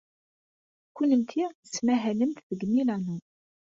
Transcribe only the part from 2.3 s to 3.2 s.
deg Milano.